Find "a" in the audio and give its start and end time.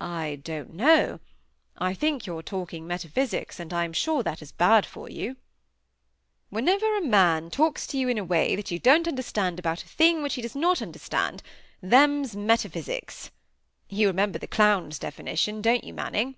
6.70-7.00, 8.16-8.24, 9.84-9.88